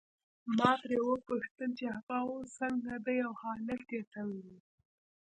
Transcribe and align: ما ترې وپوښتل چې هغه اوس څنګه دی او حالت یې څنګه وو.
ما 0.57 0.71
ترې 0.81 0.97
وپوښتل 1.03 1.69
چې 1.79 1.85
هغه 1.95 2.17
اوس 2.25 2.47
څنګه 2.59 2.93
دی 3.05 3.17
او 3.27 3.33
حالت 3.43 3.83
یې 3.95 4.01
څنګه 4.13 4.37
وو. 4.51 4.57